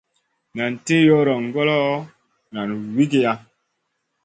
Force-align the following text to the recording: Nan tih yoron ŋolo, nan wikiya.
Nan 0.55 0.73
tih 0.85 1.01
yoron 1.07 1.43
ŋolo, 1.53 1.81
nan 2.53 2.69
wikiya. 2.95 3.33